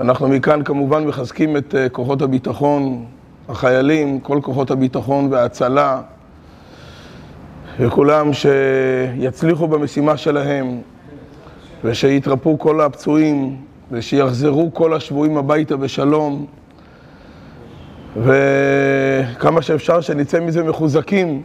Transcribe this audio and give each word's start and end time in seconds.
אנחנו 0.00 0.28
מכאן 0.28 0.62
כמובן 0.64 1.04
מחזקים 1.04 1.56
את 1.56 1.74
אה, 1.74 1.88
כוחות 1.88 2.22
הביטחון, 2.22 3.04
החיילים, 3.48 4.20
כל 4.20 4.38
כוחות 4.42 4.70
הביטחון 4.70 5.32
וההצלה, 5.32 6.00
וכולם 7.80 8.30
שיצליחו 8.32 9.68
במשימה 9.68 10.16
שלהם, 10.16 10.80
ושיתרפאו 11.84 12.58
כל 12.58 12.80
הפצועים, 12.80 13.56
ושיחזרו 13.90 14.70
כל 14.74 14.94
השבויים 14.94 15.36
הביתה 15.36 15.76
בשלום, 15.76 16.46
וכמה 18.16 19.62
שאפשר 19.62 20.00
שנצא 20.00 20.40
מזה 20.40 20.62
מחוזקים. 20.62 21.42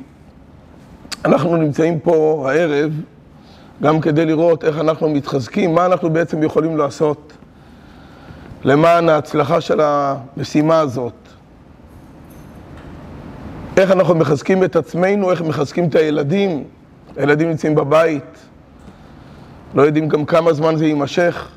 אנחנו 1.25 1.57
נמצאים 1.57 1.99
פה 1.99 2.47
הערב 2.49 2.91
גם 3.83 4.01
כדי 4.01 4.25
לראות 4.25 4.63
איך 4.63 4.79
אנחנו 4.79 5.09
מתחזקים, 5.09 5.75
מה 5.75 5.85
אנחנו 5.85 6.09
בעצם 6.09 6.43
יכולים 6.43 6.77
לעשות 6.77 7.36
למען 8.63 9.09
ההצלחה 9.09 9.61
של 9.61 9.79
המשימה 9.81 10.79
הזאת. 10.79 11.13
איך 13.77 13.91
אנחנו 13.91 14.15
מחזקים 14.15 14.63
את 14.63 14.75
עצמנו, 14.75 15.31
איך 15.31 15.41
מחזקים 15.41 15.89
את 15.89 15.95
הילדים. 15.95 16.63
הילדים 17.17 17.49
נמצאים 17.49 17.75
בבית, 17.75 18.37
לא 19.75 19.81
יודעים 19.81 20.07
גם 20.07 20.25
כמה 20.25 20.53
זמן 20.53 20.75
זה 20.75 20.85
יימשך. 20.85 21.49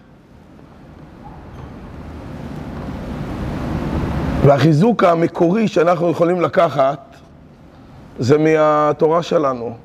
והחיזוק 4.44 5.04
המקורי 5.04 5.68
שאנחנו 5.68 6.10
יכולים 6.10 6.40
לקחת 6.40 7.16
זה 8.18 8.38
מהתורה 8.38 9.22
שלנו. 9.22 9.76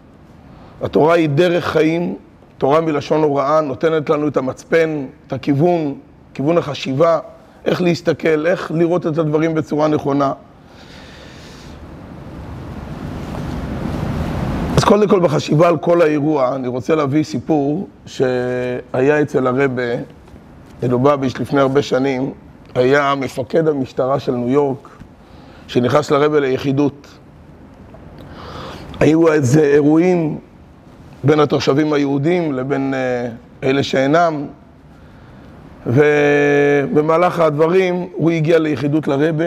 התורה 0.82 1.16
היא 1.16 1.30
דרך 1.30 1.66
חיים, 1.66 2.16
תורה 2.58 2.82
מלשון 2.82 3.24
הוראה, 3.24 3.62
נותנת 3.62 4.10
לנו 4.10 4.27
את 4.27 4.38
המצפן, 4.38 5.05
את 5.27 5.34
הכיוון, 5.34 5.96
כיוון 6.36 6.58
החשיבה, 6.58 7.20
איך 7.66 7.82
להסתכל, 7.82 8.48
איך 8.48 8.72
לראות 8.76 9.08
את 9.08 9.18
הדברים 9.18 9.56
בצורה 9.56 9.88
נכונה. 9.88 10.34
אז 14.77 14.84
קודם 14.84 15.08
כל 15.08 15.20
בחשיבה 15.20 15.68
על 15.68 15.77
כל 15.77 16.02
האירוע, 16.02 16.55
אני 16.55 16.68
רוצה 16.68 16.96
להביא 16.96 17.24
סיפור 17.24 17.88
שהיה 18.05 19.22
אצל 19.22 19.48
הרבה 19.48 19.84
מלובביץ' 20.84 21.40
לפני 21.40 21.60
הרבה 21.60 21.82
שנים, 21.82 22.32
היה 22.76 23.16
מפקד 23.16 23.68
המשטרה 23.68 24.20
של 24.20 24.32
ניו 24.32 24.49
יורק, 24.49 24.90
שנכנס 25.68 26.12
לרבה 26.12 26.40
ליחידות. 26.40 27.08
היו 28.99 29.34
איזה 29.34 29.62
אירועים 29.62 30.40
בין 31.24 31.40
התושבים 31.40 31.94
היהודים 31.94 32.54
לבין 32.54 32.94
uh, 32.94 33.66
אלה 33.66 33.84
שאינם, 33.84 34.48
ובמהלך 35.86 37.40
הדברים 37.40 38.08
הוא 38.14 38.32
הגיע 38.32 38.60
ליחידות 38.60 39.08
לרבה, 39.08 39.46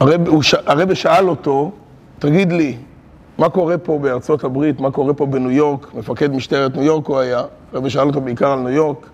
והרבה 0.00 0.94
שאל 0.94 1.28
אותו, 1.28 1.72
תגיד 2.18 2.52
לי, 2.52 2.76
מה 3.38 3.48
קורה 3.48 3.78
פה 3.78 3.98
בארצות 3.98 4.44
הברית, 4.44 4.80
מה 4.80 4.90
קורה 4.90 5.14
פה 5.14 5.26
בניו 5.26 5.50
יורק, 5.50 5.94
מפקד 5.94 6.32
משטרת 6.32 6.76
ניו 6.76 6.84
יורק 6.84 7.06
הוא 7.06 7.18
היה, 7.18 7.42
הרבי 7.72 7.90
שאל 7.90 8.06
אותו 8.06 8.20
בעיקר 8.20 8.52
על 8.52 8.58
ניו 8.58 8.68
יורק, 8.68 9.06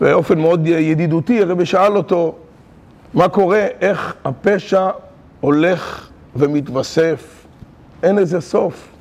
באופן 0.00 0.38
מאוד 0.38 0.66
ידידותי, 0.66 1.42
הרבי 1.42 1.66
שאל 1.66 1.96
אותו, 1.96 2.34
מה 3.14 3.28
קורה, 3.28 3.66
איך 3.80 4.14
הפשע 4.24 4.88
הולך 5.40 6.08
ומתווסף, 6.36 7.46
אין 8.02 8.16
לזה 8.16 8.40
סוף. 8.40 8.95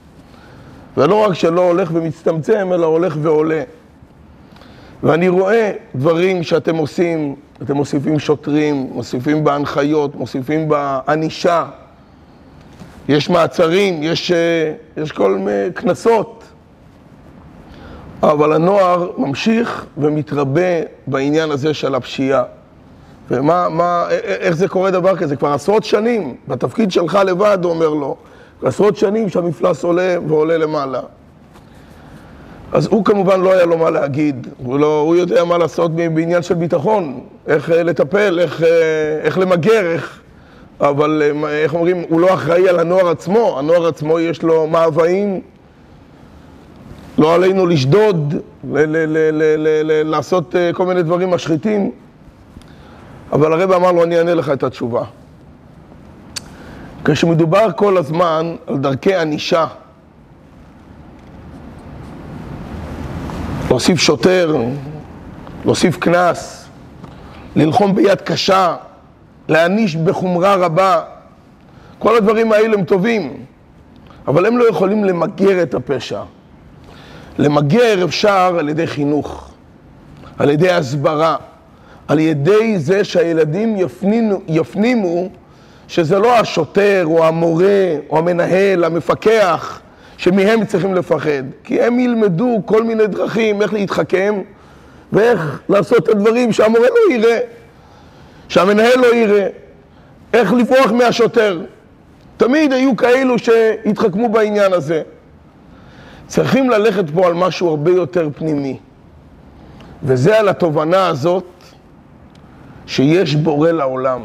ולא 0.97 1.25
רק 1.25 1.33
שלא 1.33 1.61
הולך 1.61 1.89
ומצטמצם, 1.93 2.69
אלא 2.73 2.85
הולך 2.85 3.17
ועולה. 3.21 3.63
ואני 5.03 5.29
רואה 5.29 5.71
דברים 5.95 6.43
שאתם 6.43 6.75
עושים, 6.75 7.35
אתם 7.63 7.73
מוסיפים 7.73 8.19
שוטרים, 8.19 8.89
מוסיפים 8.91 9.43
בהנחיות, 9.43 10.15
מוסיפים 10.15 10.69
בענישה, 10.69 11.65
יש 13.09 13.29
מעצרים, 13.29 14.03
יש, 14.03 14.31
אה, 14.31 14.73
יש 14.97 15.11
כל 15.11 15.35
מיני 15.35 15.73
קנסות. 15.73 16.43
אבל 18.23 18.53
הנוער 18.53 19.11
ממשיך 19.17 19.85
ומתרבה 19.97 20.81
בעניין 21.07 21.51
הזה 21.51 21.73
של 21.73 21.95
הפשיעה. 21.95 22.43
ומה, 23.31 23.69
מה, 23.69 24.05
איך 24.09 24.55
זה 24.55 24.67
קורה 24.67 24.91
דבר 24.91 25.15
כזה? 25.15 25.35
כבר 25.35 25.53
עשרות 25.53 25.83
שנים, 25.83 26.35
בתפקיד 26.47 26.91
שלך 26.91 27.19
לבד, 27.25 27.57
הוא 27.63 27.71
אומר 27.71 27.89
לו, 27.89 28.15
עשרות 28.63 28.97
שנים 28.97 29.29
שהמפלס 29.29 29.83
עולה 29.83 30.15
ועולה 30.27 30.57
למעלה. 30.57 31.01
אז 32.71 32.87
הוא 32.87 33.05
כמובן 33.05 33.41
לא 33.41 33.53
היה 33.53 33.65
לו 33.65 33.77
מה 33.77 33.89
להגיד, 33.89 34.47
הוא, 34.57 34.79
לא, 34.79 34.99
הוא 34.99 35.15
יודע 35.15 35.43
מה 35.43 35.57
לעשות 35.57 35.95
בעניין 35.95 36.41
של 36.41 36.53
ביטחון, 36.53 37.19
איך 37.47 37.71
אה, 37.71 37.83
לטפל, 37.83 38.39
איך, 38.39 38.63
אה, 38.63 38.67
איך 39.21 39.37
למגר, 39.37 39.91
איך... 39.91 40.19
אבל 40.79 41.21
איך 41.49 41.73
אומרים, 41.73 42.03
הוא 42.09 42.19
לא 42.19 42.33
אחראי 42.33 42.69
על 42.69 42.79
הנוער 42.79 43.09
עצמו, 43.09 43.55
הנוער 43.59 43.87
עצמו 43.87 44.19
יש 44.19 44.43
לו 44.43 44.67
מאוויים 44.67 45.41
לא 47.17 47.35
עלינו 47.35 47.65
לשדוד, 47.65 48.33
לעשות 50.03 50.55
אה, 50.55 50.71
כל 50.73 50.85
מיני 50.85 51.03
דברים 51.03 51.29
משחיתים. 51.29 51.91
אבל 53.31 53.53
הרב 53.53 53.71
אמר 53.71 53.91
לו, 53.91 54.03
אני 54.03 54.17
אענה 54.17 54.33
לך 54.33 54.49
את 54.49 54.63
התשובה. 54.63 55.03
כשמדובר 57.05 57.67
כל 57.75 57.97
הזמן 57.97 58.55
על 58.67 58.77
דרכי 58.77 59.15
ענישה, 59.15 59.67
להוסיף 63.69 63.99
שוטר, 63.99 64.55
להוסיף 65.65 65.97
קנס, 65.97 66.67
ללחום 67.55 67.95
ביד 67.95 68.21
קשה, 68.21 68.75
להעניש 69.49 69.95
בחומרה 69.95 70.55
רבה, 70.55 71.01
כל 71.99 72.17
הדברים 72.17 72.51
האלה 72.51 72.73
הם 72.77 72.83
טובים, 72.83 73.45
אבל 74.27 74.45
הם 74.45 74.57
לא 74.57 74.69
יכולים 74.69 75.03
למגר 75.03 75.63
את 75.63 75.73
הפשע. 75.73 76.21
למגר 77.37 78.05
אפשר 78.05 78.55
על 78.59 78.69
ידי 78.69 78.87
חינוך, 78.87 79.49
על 80.37 80.49
ידי 80.49 80.71
הסברה, 80.71 81.35
על 82.07 82.19
ידי 82.19 82.79
זה 82.79 83.03
שהילדים 83.03 83.75
יפנינו, 83.77 84.41
יפנימו 84.47 85.29
שזה 85.87 86.19
לא 86.19 86.39
השוטר 86.39 87.03
או 87.05 87.25
המורה 87.25 87.95
או 88.09 88.17
המנהל, 88.17 88.83
המפקח, 88.83 89.81
שמהם 90.17 90.65
צריכים 90.65 90.93
לפחד. 90.95 91.43
כי 91.63 91.81
הם 91.81 91.99
ילמדו 91.99 92.61
כל 92.65 92.83
מיני 92.83 93.07
דרכים 93.07 93.61
איך 93.61 93.73
להתחכם 93.73 94.41
ואיך 95.13 95.59
לעשות 95.69 95.97
את 95.97 96.09
הדברים 96.09 96.51
שהמורה 96.51 96.87
לא 96.87 97.13
יראה, 97.13 97.39
שהמנהל 98.49 98.99
לא 98.99 99.15
יראה, 99.15 99.47
איך 100.33 100.53
לברוח 100.53 100.91
מהשוטר. 100.91 101.61
תמיד 102.37 102.73
היו 102.73 102.95
כאלו 102.95 103.39
שהתחכמו 103.39 104.29
בעניין 104.29 104.73
הזה. 104.73 105.01
צריכים 106.27 106.69
ללכת 106.69 107.09
פה 107.13 107.27
על 107.27 107.33
משהו 107.33 107.69
הרבה 107.69 107.91
יותר 107.91 108.29
פנימי. 108.35 108.77
וזה 110.03 110.39
על 110.39 110.49
התובנה 110.49 111.07
הזאת 111.07 111.45
שיש 112.87 113.35
בורא 113.35 113.71
לעולם. 113.71 114.21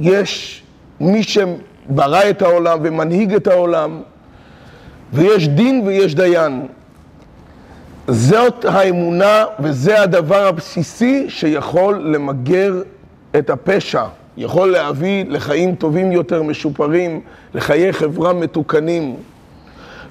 יש 0.00 0.61
מי 1.02 1.22
שברא 1.22 2.30
את 2.30 2.42
העולם 2.42 2.78
ומנהיג 2.82 3.34
את 3.34 3.46
העולם, 3.46 4.00
ויש 5.12 5.48
דין 5.48 5.82
ויש 5.86 6.14
דיין. 6.14 6.66
זאת 8.08 8.64
האמונה 8.64 9.44
וזה 9.60 10.02
הדבר 10.02 10.46
הבסיסי 10.46 11.30
שיכול 11.30 11.98
למגר 11.98 12.82
את 13.38 13.50
הפשע, 13.50 14.04
יכול 14.36 14.70
להביא 14.70 15.24
לחיים 15.28 15.74
טובים 15.74 16.12
יותר, 16.12 16.42
משופרים, 16.42 17.20
לחיי 17.54 17.92
חברה 17.92 18.32
מתוקנים. 18.32 19.16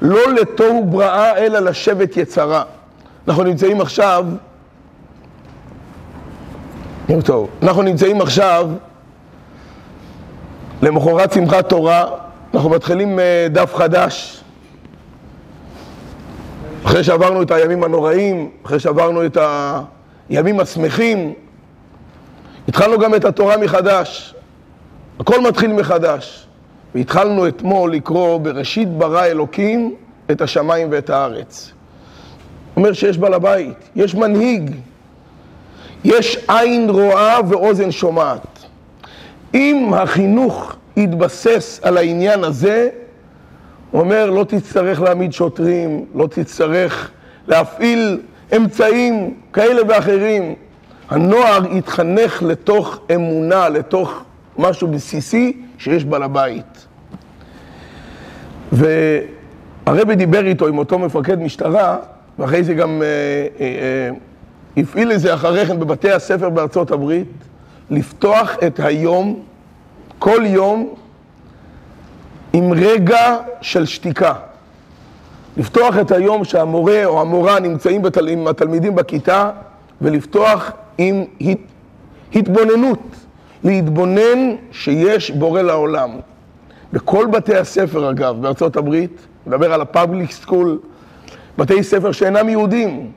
לא 0.01 0.33
לתוהו 0.33 0.85
בראה, 0.85 1.37
אלא 1.37 1.59
לשבת 1.59 2.17
יצרה. 2.17 2.63
אנחנו 3.27 3.43
נמצאים 3.43 3.81
עכשיו, 3.81 4.25
טוב, 7.25 7.49
אנחנו 7.63 7.81
נמצאים 7.81 8.21
עכשיו 8.21 8.69
למחרת 10.81 11.33
שמחת 11.33 11.69
תורה, 11.69 12.05
אנחנו 12.53 12.69
מתחילים 12.69 13.19
אה, 13.19 13.47
דף 13.51 13.75
חדש. 13.75 14.43
אחרי 16.85 17.03
שעברנו 17.03 17.41
את 17.41 17.51
הימים 17.51 17.83
הנוראים, 17.83 18.49
אחרי 18.65 18.79
שעברנו 18.79 19.25
את 19.25 19.37
הימים 20.29 20.59
השמחים, 20.59 21.33
התחלנו 22.67 22.99
גם 22.99 23.15
את 23.15 23.25
התורה 23.25 23.57
מחדש. 23.57 24.35
הכל 25.19 25.41
מתחיל 25.41 25.73
מחדש. 25.73 26.47
והתחלנו 26.95 27.47
אתמול 27.47 27.93
לקרוא 27.93 28.37
בראשית 28.37 28.89
ברא 28.89 29.25
אלוקים 29.25 29.95
את 30.31 30.41
השמיים 30.41 30.87
ואת 30.91 31.09
הארץ. 31.09 31.71
אומר 32.75 32.93
שיש 32.93 33.17
בעל 33.17 33.33
הבית, 33.33 33.89
יש 33.95 34.15
מנהיג, 34.15 34.75
יש 36.03 36.37
עין 36.47 36.89
רואה 36.89 37.37
ואוזן 37.49 37.91
שומעת. 37.91 38.60
אם 39.53 39.91
החינוך 39.93 40.75
יתבסס 40.97 41.79
על 41.83 41.97
העניין 41.97 42.43
הזה, 42.43 42.89
הוא 43.91 44.01
אומר, 44.01 44.29
לא 44.29 44.43
תצטרך 44.43 45.01
להעמיד 45.01 45.33
שוטרים, 45.33 46.05
לא 46.15 46.27
תצטרך 46.27 47.11
להפעיל 47.47 48.21
אמצעים 48.55 49.33
כאלה 49.53 49.81
ואחרים. 49.87 50.55
הנוער 51.09 51.75
יתחנך 51.75 52.43
לתוך 52.43 52.99
אמונה, 53.15 53.69
לתוך 53.69 54.23
משהו 54.57 54.87
בסיסי 54.87 55.61
שיש 55.77 56.05
בעל 56.05 56.23
הבית. 56.23 56.87
והרבי 58.71 60.15
דיבר 60.15 60.45
איתו, 60.45 60.67
עם 60.67 60.77
אותו 60.77 60.99
מפקד 60.99 61.39
משטרה, 61.39 61.97
ואחרי 62.39 62.63
זה 62.63 62.73
גם 62.73 63.01
אה, 63.01 63.07
אה, 63.59 63.65
אה, 63.65 64.09
הפעיל 64.77 65.11
את 65.11 65.19
זה 65.19 65.33
אחרי 65.33 65.65
כן 65.65 65.79
בבתי 65.79 66.11
הספר 66.11 66.49
בארצות 66.49 66.91
הברית, 66.91 67.27
לפתוח 67.91 68.55
את 68.67 68.79
היום, 68.79 69.39
כל 70.19 70.41
יום, 70.45 70.93
עם 72.53 72.73
רגע 72.73 73.37
של 73.61 73.85
שתיקה. 73.85 74.33
לפתוח 75.57 75.97
את 75.97 76.11
היום 76.11 76.43
שהמורה 76.43 77.05
או 77.05 77.21
המורה 77.21 77.59
נמצאים 77.59 78.01
בתל... 78.01 78.27
עם 78.27 78.47
התלמידים 78.47 78.95
בכיתה 78.95 79.51
ולפתוח 80.01 80.71
עם 80.97 81.23
הת... 81.41 81.57
התבוננות, 82.35 82.99
להתבונן 83.63 84.55
שיש 84.71 85.31
בורא 85.31 85.61
לעולם. 85.61 86.09
בכל 86.93 87.27
בתי 87.31 87.55
הספר 87.55 88.09
אגב, 88.09 88.41
בארצות 88.41 88.77
הברית, 88.77 89.27
מדבר 89.47 89.73
על 89.73 89.81
הפאבליק 89.81 90.31
סקול, 90.31 90.79
בתי 91.57 91.83
ספר 91.83 92.11
שאינם 92.11 92.49
יהודים. 92.49 93.11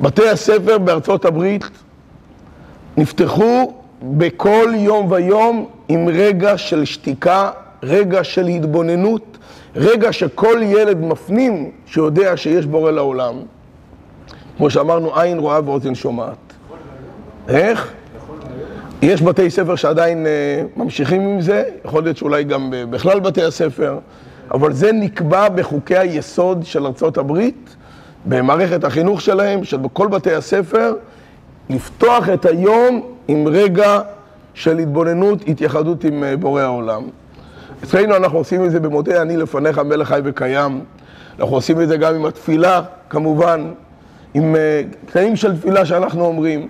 בתי 0.00 0.28
הספר 0.28 0.78
בארצות 0.78 1.24
הברית 1.24 1.70
נפתחו 2.96 3.72
בכל 4.02 4.68
יום 4.74 5.12
ויום 5.12 5.66
עם 5.88 6.08
רגע 6.08 6.58
של 6.58 6.84
שתיקה, 6.84 7.50
רגע 7.82 8.24
של 8.24 8.46
התבוננות, 8.46 9.38
רגע 9.76 10.12
שכל 10.12 10.58
ילד 10.62 11.00
מפנים 11.00 11.70
שיודע 11.86 12.36
שיש 12.36 12.66
בורא 12.66 12.90
לעולם. 12.90 13.34
כמו 14.56 14.70
שאמרנו, 14.70 15.20
עין 15.20 15.38
רואה 15.38 15.60
ואוזן 15.64 15.94
שומעת. 15.94 16.36
איך? 17.48 17.92
יש 19.02 19.22
בתי 19.22 19.50
ספר 19.50 19.76
שעדיין 19.76 20.26
uh, 20.26 20.78
ממשיכים 20.80 21.20
עם 21.20 21.40
זה, 21.40 21.64
יכול 21.84 22.02
להיות 22.02 22.16
שאולי 22.16 22.44
גם 22.44 22.74
בכלל 22.90 23.20
בתי 23.20 23.42
הספר, 23.42 23.98
אבל 24.50 24.72
זה 24.72 24.92
נקבע 24.92 25.48
בחוקי 25.48 25.96
היסוד 25.98 26.64
של 26.64 26.86
ארצות 26.86 27.18
הברית, 27.18 27.76
במערכת 28.26 28.84
החינוך 28.84 29.20
שלהם, 29.20 29.64
של 29.64 29.78
כל 29.92 30.08
בתי 30.08 30.34
הספר, 30.34 30.92
לפתוח 31.74 32.28
את 32.28 32.46
היום 32.46 33.02
עם 33.28 33.48
רגע 33.48 34.00
של 34.54 34.78
התבוננות, 34.78 35.38
התייחדות 35.48 36.04
עם 36.04 36.22
uh, 36.22 36.36
בורא 36.36 36.62
העולם. 36.62 37.02
אצלנו 37.84 38.16
אנחנו 38.16 38.38
עושים 38.38 38.64
את 38.64 38.70
זה 38.70 38.80
במודה 38.80 39.22
אני 39.22 39.36
לפניך 39.36 39.78
מלך 39.78 40.08
חי 40.08 40.20
וקיים. 40.24 40.80
אנחנו 41.40 41.54
עושים 41.56 41.80
את 41.80 41.88
זה 41.88 41.96
גם 41.96 42.14
עם 42.14 42.24
התפילה, 42.24 42.82
כמובן, 43.10 43.72
עם 44.34 44.54
uh, 44.54 45.08
קטעים 45.08 45.36
של 45.36 45.58
תפילה 45.58 45.86
שאנחנו 45.86 46.24
אומרים. 46.24 46.68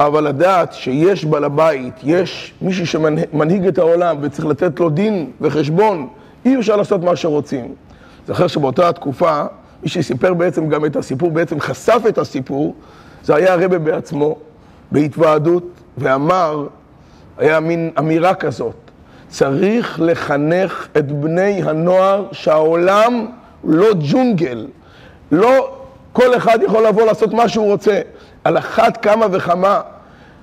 אבל 0.00 0.28
לדעת 0.28 0.72
שיש 0.72 1.24
בעל 1.24 1.44
הבית, 1.44 1.94
יש 2.02 2.54
מישהו 2.62 2.86
שמנהיג 2.86 3.66
את 3.66 3.78
העולם 3.78 4.16
וצריך 4.20 4.46
לתת 4.46 4.80
לו 4.80 4.90
דין 4.90 5.30
וחשבון, 5.40 6.08
אי 6.44 6.58
אפשר 6.58 6.76
לעשות 6.76 7.04
מה 7.04 7.16
שרוצים. 7.16 7.74
זוכר 8.26 8.46
שבאותה 8.46 8.88
התקופה, 8.88 9.42
מי 9.82 9.88
שסיפר 9.88 10.34
בעצם 10.34 10.68
גם 10.68 10.84
את 10.84 10.96
הסיפור, 10.96 11.30
בעצם 11.30 11.60
חשף 11.60 12.02
את 12.08 12.18
הסיפור, 12.18 12.74
זה 13.24 13.34
היה 13.34 13.52
הרבה 13.52 13.78
בעצמו, 13.78 14.36
בהתוועדות, 14.92 15.64
ואמר, 15.98 16.66
היה 17.38 17.60
מין 17.60 17.90
אמירה 17.98 18.34
כזאת, 18.34 18.74
צריך 19.28 20.00
לחנך 20.02 20.88
את 20.98 21.12
בני 21.12 21.62
הנוער 21.64 22.26
שהעולם 22.32 23.26
לא 23.64 23.86
ג'ונגל, 24.10 24.66
לא 25.32 25.76
כל 26.12 26.36
אחד 26.36 26.58
יכול 26.62 26.86
לבוא 26.86 27.06
לעשות 27.06 27.32
מה 27.32 27.48
שהוא 27.48 27.66
רוצה. 27.66 28.00
על 28.44 28.58
אחת 28.58 28.96
כמה 28.96 29.26
וכמה, 29.30 29.80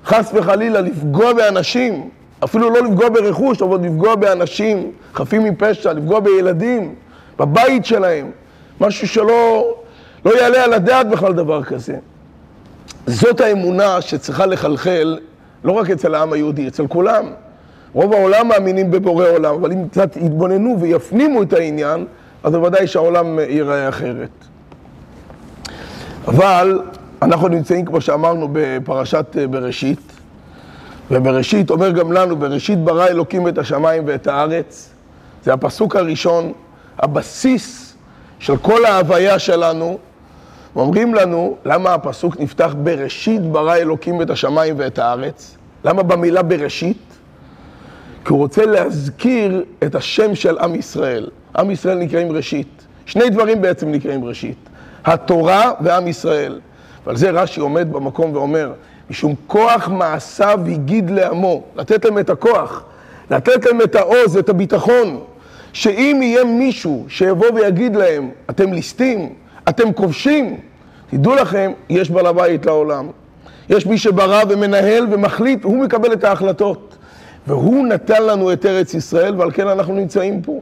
חס 0.04 0.30
וחלילה, 0.34 0.80
לפגוע 0.80 1.32
באנשים, 1.32 2.08
אפילו 2.44 2.70
לא 2.70 2.80
לפגוע 2.82 3.08
ברכוש, 3.08 3.62
אבל 3.62 3.86
לפגוע 3.86 4.14
באנשים 4.14 4.92
חפים 5.14 5.44
מפשע, 5.44 5.92
לפגוע 5.92 6.20
בילדים, 6.20 6.94
בבית 7.38 7.84
שלהם, 7.84 8.30
משהו 8.80 9.08
שלא 9.08 9.74
לא 10.24 10.30
יעלה 10.38 10.64
על 10.64 10.72
הדעת 10.72 11.08
בכלל 11.08 11.32
דבר 11.32 11.62
כזה. 11.62 11.96
זאת 13.06 13.40
האמונה 13.40 14.00
שצריכה 14.00 14.46
לחלחל 14.46 15.18
לא 15.64 15.72
רק 15.72 15.90
אצל 15.90 16.14
העם 16.14 16.32
היהודי, 16.32 16.68
אצל 16.68 16.86
כולם. 16.86 17.24
רוב 17.92 18.12
העולם 18.12 18.48
מאמינים 18.48 18.90
בבורא 18.90 19.28
עולם, 19.28 19.54
אבל 19.54 19.72
אם 19.72 19.88
קצת 19.88 20.16
יתבוננו 20.16 20.80
ויפנימו 20.80 21.42
את 21.42 21.52
העניין, 21.52 22.06
אז 22.42 22.52
בוודאי 22.52 22.86
שהעולם 22.86 23.38
ייראה 23.38 23.88
אחרת. 23.88 24.30
אבל 26.28 26.82
אנחנו 27.22 27.48
נמצאים, 27.48 27.84
כמו 27.84 28.00
שאמרנו, 28.00 28.48
בפרשת 28.52 29.36
אה, 29.38 29.46
בראשית, 29.46 30.12
ובראשית 31.10 31.70
אומר 31.70 31.90
גם 31.90 32.12
לנו, 32.12 32.36
בראשית 32.36 32.78
ברא 32.78 33.06
אלוקים 33.06 33.48
את 33.48 33.58
השמיים 33.58 34.02
ואת 34.06 34.26
הארץ. 34.26 34.90
זה 35.44 35.52
הפסוק 35.52 35.96
הראשון, 35.96 36.52
הבסיס 36.98 37.96
של 38.38 38.56
כל 38.56 38.84
ההוויה 38.84 39.38
שלנו. 39.38 39.98
אומרים 40.76 41.14
לנו, 41.14 41.56
למה 41.64 41.94
הפסוק 41.94 42.40
נפתח 42.40 42.74
בראשית 42.82 43.42
ברא 43.42 43.76
אלוקים 43.76 44.22
את 44.22 44.30
השמיים 44.30 44.74
ואת 44.78 44.98
הארץ? 44.98 45.56
למה 45.84 46.02
במילה 46.02 46.42
בראשית? 46.42 47.02
כי 48.24 48.32
הוא 48.32 48.38
רוצה 48.38 48.66
להזכיר 48.66 49.64
את 49.84 49.94
השם 49.94 50.34
של 50.34 50.58
עם 50.58 50.74
ישראל. 50.74 51.28
עם 51.56 51.70
ישראל 51.70 51.98
נקראים 51.98 52.32
ראשית. 52.32 52.86
שני 53.06 53.30
דברים 53.30 53.62
בעצם 53.62 53.92
נקראים 53.92 54.24
ראשית. 54.24 54.56
התורה 55.04 55.72
ועם 55.80 56.08
ישראל. 56.08 56.60
ועל 57.06 57.16
זה 57.16 57.30
רש"י 57.30 57.60
עומד 57.60 57.92
במקום 57.92 58.36
ואומר, 58.36 58.72
משום 59.10 59.34
כוח 59.46 59.88
מעשיו 59.88 60.60
הגיד 60.66 61.10
לעמו, 61.10 61.62
לתת 61.76 62.04
להם 62.04 62.18
את 62.18 62.30
הכוח, 62.30 62.84
לתת 63.30 63.66
להם 63.66 63.80
את 63.80 63.94
העוז, 63.94 64.36
את 64.36 64.48
הביטחון, 64.48 65.20
שאם 65.72 66.20
יהיה 66.22 66.44
מישהו 66.44 67.06
שיבוא 67.08 67.46
ויגיד 67.54 67.96
להם, 67.96 68.30
אתם 68.50 68.72
ליסטים, 68.72 69.32
אתם 69.70 69.92
כובשים, 69.92 70.56
תדעו 71.10 71.34
לכם, 71.34 71.72
יש 71.88 72.10
בעל 72.10 72.26
הבית 72.26 72.66
לעולם. 72.66 73.08
יש 73.68 73.86
מי 73.86 73.98
שברא 73.98 74.42
ומנהל 74.48 75.06
ומחליט, 75.10 75.64
הוא 75.64 75.84
מקבל 75.84 76.12
את 76.12 76.24
ההחלטות. 76.24 76.96
והוא 77.46 77.86
נתן 77.86 78.22
לנו 78.22 78.52
את 78.52 78.66
ארץ 78.66 78.94
ישראל, 78.94 79.34
ועל 79.38 79.50
כן 79.50 79.68
אנחנו 79.68 79.94
נמצאים 79.94 80.42
פה. 80.42 80.60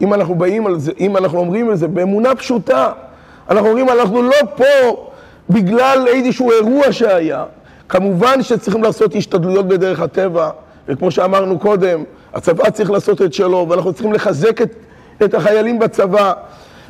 אם 0.00 0.14
אנחנו 0.14 0.34
באים 0.34 0.66
על 0.66 0.78
זה, 0.78 0.92
אם 1.00 1.16
אנחנו 1.16 1.38
אומרים 1.38 1.70
על 1.70 1.76
זה 1.76 1.88
באמונה 1.88 2.34
פשוטה, 2.34 2.92
אנחנו 3.50 3.68
אומרים, 3.68 3.88
אנחנו 3.88 4.22
לא 4.22 4.36
פה 4.56 5.06
בגלל 5.50 6.04
איזשהו 6.08 6.50
אירוע 6.50 6.92
שהיה. 6.92 7.44
כמובן 7.88 8.42
שצריכים 8.42 8.82
לעשות 8.82 9.14
השתדלויות 9.14 9.68
בדרך 9.68 10.00
הטבע, 10.00 10.50
וכמו 10.88 11.10
שאמרנו 11.10 11.58
קודם, 11.58 12.04
הצבא 12.34 12.70
צריך 12.70 12.90
לעשות 12.90 13.22
את 13.22 13.34
שלו, 13.34 13.66
ואנחנו 13.68 13.92
צריכים 13.92 14.12
לחזק 14.12 14.62
את, 14.62 14.74
את 15.24 15.34
החיילים 15.34 15.78
בצבא, 15.78 16.32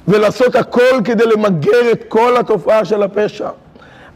ולעשות 0.08 0.56
הכל 0.56 1.00
כדי 1.04 1.24
למגר 1.26 1.92
את 1.92 2.04
כל 2.08 2.36
התופעה 2.36 2.84
של 2.84 3.02
הפשע. 3.02 3.48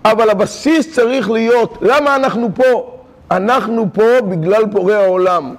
אבל 0.04 0.30
הבסיס 0.30 0.95
צריך 0.95 1.30
להיות, 1.30 1.78
למה 1.80 2.16
אנחנו 2.16 2.49
פה? 2.54 2.95
אנחנו 3.30 3.87
פה 3.92 4.21
בגלל 4.28 4.62
פורע 4.73 4.97
העולם. 4.97 5.54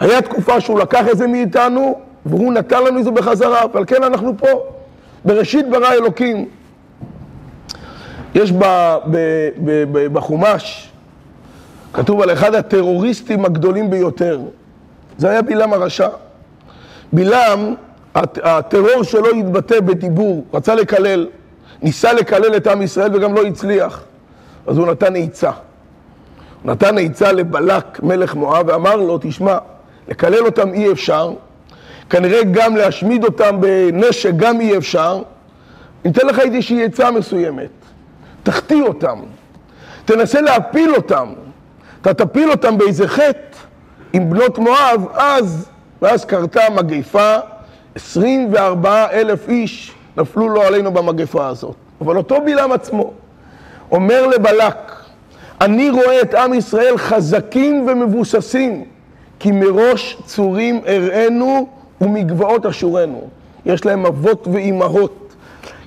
היה 0.00 0.22
תקופה 0.22 0.60
שהוא 0.60 0.78
לקח 0.78 1.08
את 1.12 1.18
זה 1.18 1.26
מאיתנו, 1.26 2.00
והוא 2.26 2.52
נתן 2.52 2.84
לנו 2.84 2.98
את 2.98 3.04
זה 3.04 3.10
בחזרה, 3.10 3.62
ועל 3.74 3.84
כן 3.84 4.02
אנחנו 4.02 4.38
פה. 4.38 4.48
בראשית 5.24 5.70
ברא 5.70 5.92
אלוקים. 5.92 6.48
יש 8.34 8.52
ב, 8.52 8.64
ב, 9.10 9.16
ב, 9.64 9.84
ב, 9.92 10.06
בחומש, 10.12 10.90
כתוב 11.92 12.22
על 12.22 12.32
אחד 12.32 12.54
הטרוריסטים 12.54 13.44
הגדולים 13.44 13.90
ביותר. 13.90 14.40
זה 15.18 15.30
היה 15.30 15.42
בלעם 15.42 15.72
הרשע. 15.72 16.08
בלעם, 17.12 17.74
הטרור 18.14 19.02
שלו 19.02 19.30
התבטא 19.30 19.80
בדיבור, 19.80 20.44
רצה 20.54 20.74
לקלל, 20.74 21.26
ניסה 21.82 22.12
לקלל 22.12 22.56
את 22.56 22.66
עם 22.66 22.82
ישראל 22.82 23.16
וגם 23.16 23.34
לא 23.34 23.42
הצליח. 23.42 24.02
אז 24.66 24.78
הוא 24.78 24.86
נתן 24.86 25.16
עצה. 25.16 25.50
הוא 26.62 26.72
נתן 26.72 26.98
עצה 26.98 27.32
לבלק, 27.32 28.02
מלך 28.02 28.34
מואב, 28.34 28.68
ואמר 28.68 28.96
לו, 28.96 29.18
תשמע, 29.20 29.58
לקלל 30.08 30.46
אותם 30.46 30.72
אי 30.72 30.92
אפשר, 30.92 31.32
כנראה 32.10 32.40
גם 32.52 32.76
להשמיד 32.76 33.24
אותם 33.24 33.60
בנשק 33.60 34.30
גם 34.36 34.60
אי 34.60 34.76
אפשר. 34.76 35.22
אני 36.04 36.12
אתן 36.12 36.26
לך 36.26 36.38
איזושהי 36.38 36.84
עצה 36.84 37.10
מסוימת. 37.10 37.70
תחטיא 38.42 38.82
אותם, 38.82 39.18
תנסה 40.04 40.40
להפיל 40.40 40.94
אותם. 40.94 41.32
אתה 42.00 42.14
תפיל 42.14 42.50
אותם 42.50 42.78
באיזה 42.78 43.08
חטא 43.08 43.58
עם 44.12 44.30
בנות 44.30 44.58
מואב, 44.58 45.06
אז, 45.14 45.68
ואז 46.02 46.24
קרתה 46.24 46.60
מגיפה, 46.76 47.38
24 47.94 49.06
אלף 49.12 49.48
איש 49.48 49.92
נפלו 50.16 50.48
לו 50.48 50.62
עלינו 50.62 50.92
במגפה 50.92 51.46
הזאת. 51.46 51.74
אבל 52.00 52.16
אותו 52.16 52.36
בלעם 52.44 52.72
עצמו 52.72 53.12
אומר 53.90 54.26
לבלק, 54.26 54.92
אני 55.60 55.90
רואה 55.90 56.20
את 56.20 56.34
עם 56.34 56.54
ישראל 56.54 56.98
חזקים 56.98 57.86
ומבוססים, 57.88 58.84
כי 59.38 59.50
מראש 59.52 60.16
צורים 60.24 60.80
אראנו 60.86 61.68
ומגבעות 62.00 62.66
אשורנו. 62.66 63.28
יש 63.66 63.84
להם 63.84 64.06
אבות 64.06 64.48
ואימהות, 64.52 65.34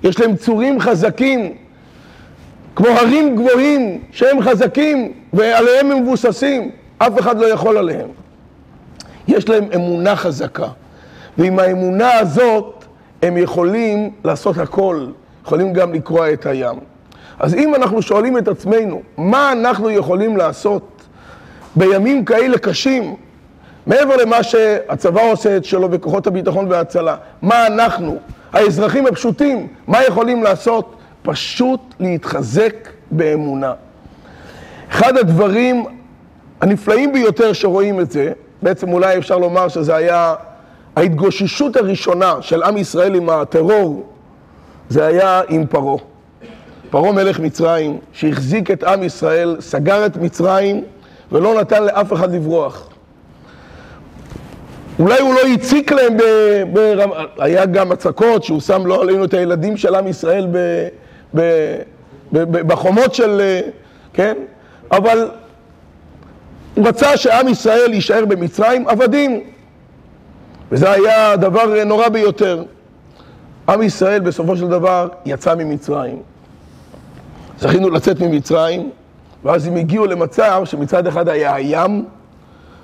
יש 0.03 0.19
להם 0.19 0.35
צורים 0.35 0.79
חזקים, 0.79 1.53
כמו 2.75 2.87
הרים 2.87 3.35
גבוהים 3.35 4.01
שהם 4.11 4.41
חזקים 4.41 5.13
ועליהם 5.33 5.91
הם 5.91 6.01
מבוססים, 6.01 6.71
אף 6.97 7.19
אחד 7.19 7.39
לא 7.39 7.45
יכול 7.45 7.77
עליהם. 7.77 8.07
יש 9.27 9.49
להם 9.49 9.65
אמונה 9.75 10.15
חזקה, 10.15 10.67
ועם 11.37 11.59
האמונה 11.59 12.13
הזאת 12.19 12.85
הם 13.21 13.37
יכולים 13.37 14.11
לעשות 14.23 14.57
הכל, 14.57 15.07
יכולים 15.45 15.73
גם 15.73 15.93
לקרוע 15.93 16.33
את 16.33 16.45
הים. 16.45 16.79
אז 17.39 17.53
אם 17.53 17.75
אנחנו 17.75 18.01
שואלים 18.01 18.37
את 18.37 18.47
עצמנו, 18.47 19.01
מה 19.17 19.51
אנחנו 19.51 19.89
יכולים 19.89 20.37
לעשות 20.37 21.01
בימים 21.75 22.25
כאלה 22.25 22.57
קשים, 22.57 23.15
מעבר 23.87 24.15
למה 24.15 24.43
שהצבא 24.43 25.21
עושה 25.31 25.57
את 25.57 25.65
שלו 25.65 25.91
וכוחות 25.91 26.27
הביטחון 26.27 26.71
וההצלה, 26.71 27.15
מה 27.41 27.67
אנחנו, 27.67 28.17
האזרחים 28.53 29.07
הפשוטים, 29.07 29.67
מה 29.87 30.03
יכולים 30.03 30.43
לעשות? 30.43 30.95
פשוט 31.21 31.79
להתחזק 31.99 32.89
באמונה. 33.11 33.73
אחד 34.89 35.17
הדברים 35.17 35.85
הנפלאים 36.61 37.13
ביותר 37.13 37.53
שרואים 37.53 37.99
את 37.99 38.11
זה, 38.11 38.31
בעצם 38.61 38.93
אולי 38.93 39.17
אפשר 39.17 39.37
לומר 39.37 39.67
שזה 39.67 39.95
היה 39.95 40.35
ההתגוששות 40.97 41.75
הראשונה 41.75 42.33
של 42.41 42.63
עם 42.63 42.77
ישראל 42.77 43.15
עם 43.15 43.29
הטרור, 43.29 44.05
זה 44.89 45.05
היה 45.05 45.41
עם 45.49 45.65
פרעה. 45.67 45.97
פרעה 46.89 47.11
מלך 47.11 47.39
מצרים, 47.39 47.97
שהחזיק 48.13 48.71
את 48.71 48.83
עם 48.83 49.03
ישראל, 49.03 49.57
סגר 49.59 50.05
את 50.05 50.17
מצרים 50.17 50.83
ולא 51.31 51.61
נתן 51.61 51.83
לאף 51.83 52.13
אחד 52.13 52.33
לברוח. 52.33 52.89
אולי 54.99 55.19
הוא 55.19 55.33
לא 55.33 55.39
הציק 55.53 55.91
להם, 55.91 56.17
ב, 56.17 56.21
ברמ... 56.73 57.09
היה 57.39 57.65
גם 57.65 57.91
הצקות 57.91 58.43
שהוא 58.43 58.61
שם 58.61 58.85
לא 58.85 59.01
עלינו 59.01 59.25
את 59.25 59.33
הילדים 59.33 59.77
של 59.77 59.95
עם 59.95 60.07
ישראל 60.07 60.47
ב, 60.51 60.57
ב, 61.35 61.41
ב, 62.33 62.39
ב, 62.39 62.67
בחומות 62.67 63.13
של, 63.13 63.41
כן? 64.13 64.37
אבל 64.91 65.29
הוא 66.75 66.87
רצה 66.87 67.17
שעם 67.17 67.47
ישראל 67.47 67.93
יישאר 67.93 68.25
במצרים 68.25 68.87
עבדים, 68.87 69.43
וזה 70.71 70.91
היה 70.91 71.35
דבר 71.35 71.83
נורא 71.85 72.09
ביותר. 72.09 72.63
עם 73.69 73.81
ישראל 73.81 74.19
בסופו 74.19 74.57
של 74.57 74.67
דבר 74.67 75.07
יצא 75.25 75.55
ממצרים. 75.55 76.21
זכינו 77.59 77.89
לצאת 77.89 78.19
ממצרים, 78.21 78.89
ואז 79.43 79.67
הם 79.67 79.75
הגיעו 79.75 80.05
למצב 80.05 80.61
שמצד 80.65 81.07
אחד 81.07 81.29
היה 81.29 81.55
הים, 81.55 82.05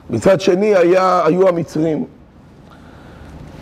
מצד 0.09 0.41
שני 0.41 0.75
היה, 0.75 1.21
היו 1.25 1.47
המצרים. 1.47 2.05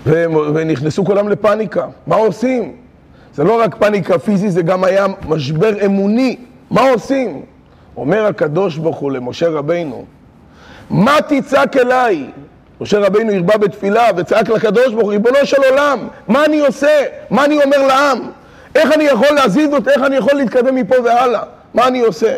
והם, 0.05 0.35
ונכנסו 0.35 1.05
כולם 1.05 1.29
לפאניקה. 1.29 1.87
מה 2.07 2.15
עושים? 2.15 2.75
זה 3.33 3.43
לא 3.43 3.61
רק 3.61 3.75
פאניקה 3.75 4.19
פיזית, 4.19 4.51
זה 4.51 4.61
גם 4.61 4.83
היה 4.83 5.05
משבר 5.27 5.85
אמוני. 5.85 6.37
מה 6.71 6.89
עושים? 6.89 7.41
אומר 7.97 8.25
הקדוש 8.25 8.77
ברוך 8.77 8.97
הוא 8.97 9.11
למשה 9.11 9.49
רבינו, 9.49 10.05
מה 10.89 11.17
תצעק 11.27 11.77
אליי? 11.77 12.31
משה 12.81 12.99
רבינו 12.99 13.33
הרבה 13.33 13.57
בתפילה 13.57 14.07
וצעק 14.17 14.49
לקדוש 14.49 14.93
ברוך 14.93 15.03
הוא, 15.03 15.11
ריבונו 15.11 15.45
של 15.45 15.63
עולם, 15.69 16.07
מה 16.27 16.45
אני 16.45 16.59
עושה? 16.59 17.01
מה 17.29 17.45
אני 17.45 17.63
אומר 17.63 17.87
לעם? 17.87 18.19
איך 18.75 18.93
אני 18.93 19.03
יכול 19.03 19.27
להזיז 19.35 19.73
אותו? 19.73 19.89
איך 19.89 20.01
אני 20.01 20.15
יכול 20.15 20.33
להתקדם 20.33 20.75
מפה 20.75 20.95
והלאה? 21.03 21.43
מה 21.73 21.87
אני 21.87 21.99
עושה? 21.99 22.37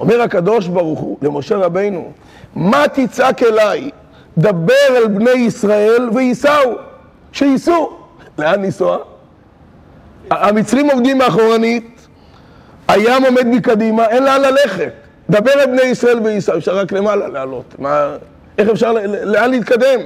אומר 0.00 0.22
הקדוש 0.22 0.66
ברוך 0.68 1.00
הוא 1.00 1.18
למשה 1.22 1.56
רבינו, 1.56 2.12
מה 2.54 2.84
תצעק 2.92 3.42
אליי? 3.42 3.90
דבר 4.38 4.74
אל 4.90 5.08
בני 5.08 5.30
ישראל 5.30 6.08
וייסעו, 6.14 6.72
שייסעו. 7.32 7.98
לאן 8.38 8.62
לנסוע? 8.62 8.98
המצרים 10.30 10.90
עומדים 10.90 11.18
מאחורנית, 11.18 12.06
הים 12.88 13.24
עומד 13.24 13.46
מקדימה, 13.46 14.06
אין 14.06 14.24
לאן 14.24 14.40
ללכת. 14.40 14.92
דבר 15.30 15.52
אל 15.52 15.66
בני 15.66 15.82
ישראל 15.82 16.20
וייסעו, 16.24 16.58
אפשר 16.58 16.76
רק 16.76 16.92
למעלה 16.92 17.28
לעלות. 17.28 17.74
מה, 17.78 18.16
איך 18.58 18.68
אפשר, 18.68 18.92
לאן 19.22 19.50
להתקדם? 19.50 20.00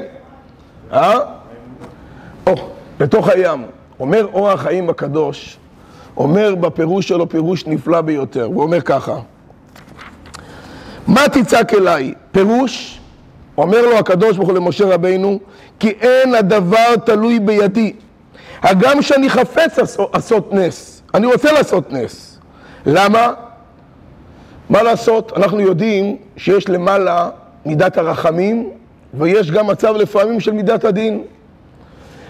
אה? 0.92 1.18
או, 2.46 2.54
לתוך 3.00 3.28
הים. 3.28 3.66
אומר 4.00 4.26
אור 4.32 4.50
החיים 4.50 4.90
הקדוש, 4.90 5.56
אומר 6.16 6.54
בפירוש 6.54 7.08
שלו 7.08 7.28
פירוש 7.28 7.66
נפלא 7.66 8.00
ביותר, 8.00 8.44
הוא 8.44 8.62
אומר 8.62 8.80
ככה: 8.80 9.18
מה 11.06 11.28
תצעק 11.32 11.74
אליי? 11.74 12.14
פירוש, 12.32 13.00
אומר 13.58 13.82
לו 13.82 13.98
הקדוש 13.98 14.36
ברוך 14.36 14.48
הוא 14.48 14.56
למשה 14.56 14.84
רבינו, 14.86 15.38
כי 15.78 15.88
אין 15.88 16.34
הדבר 16.34 16.96
תלוי 17.04 17.38
בידי. 17.38 17.92
הגם 18.62 19.02
שאני 19.02 19.30
חפץ 19.30 19.78
לעשות 20.14 20.52
נס, 20.52 21.02
אני 21.14 21.26
רוצה 21.26 21.52
לעשות 21.52 21.92
נס. 21.92 22.38
למה? 22.86 23.32
מה 24.70 24.82
לעשות? 24.82 25.32
אנחנו 25.36 25.60
יודעים 25.60 26.16
שיש 26.36 26.68
למעלה 26.68 27.28
מידת 27.66 27.98
הרחמים, 27.98 28.70
ויש 29.14 29.50
גם 29.50 29.66
מצב 29.66 29.94
לפעמים 29.96 30.40
של 30.40 30.52
מידת 30.52 30.84
הדין. 30.84 31.22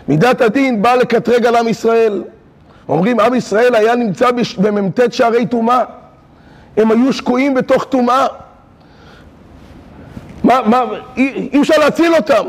מידת 0.08 0.40
הדין 0.40 0.82
באה 0.82 0.96
לקטרג 0.96 1.46
על 1.46 1.56
עם 1.56 1.68
ישראל. 1.68 2.22
אומרים, 2.88 3.20
עם 3.20 3.34
ישראל 3.34 3.74
היה 3.74 3.94
נמצא 3.94 4.30
במ"ט 4.58 5.00
שערי 5.10 5.46
טומאה. 5.46 5.84
הם 6.76 6.90
היו 6.90 7.12
שקועים 7.12 7.54
בתוך 7.54 7.84
טומאה. 7.84 8.26
מה, 10.44 10.60
מה, 10.66 10.84
אי, 11.16 11.48
אי 11.52 11.60
אפשר 11.60 11.74
להציל 11.78 12.14
אותם. 12.14 12.46